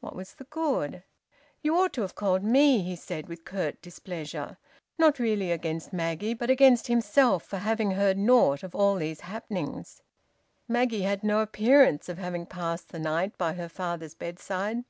"What 0.00 0.14
was 0.14 0.34
the 0.34 0.44
good?" 0.44 1.04
"You 1.62 1.74
ought 1.78 1.94
to 1.94 2.02
have 2.02 2.14
called 2.14 2.44
me," 2.44 2.82
he 2.82 2.94
said 2.94 3.28
with 3.28 3.46
curt 3.46 3.80
displeasure, 3.80 4.58
not 4.98 5.18
really 5.18 5.50
against 5.50 5.90
Maggie, 5.90 6.34
but 6.34 6.50
against 6.50 6.88
himself 6.88 7.44
for 7.44 7.56
having 7.56 7.92
heard 7.92 8.18
naught 8.18 8.62
of 8.62 8.74
all 8.74 8.96
these 8.96 9.22
happenings. 9.22 10.02
Maggie 10.68 11.00
had 11.04 11.24
no 11.24 11.40
appearance 11.40 12.10
of 12.10 12.18
having 12.18 12.44
passed 12.44 12.90
the 12.90 12.98
night 12.98 13.38
by 13.38 13.54
her 13.54 13.70
father's 13.70 14.14
bedside. 14.14 14.84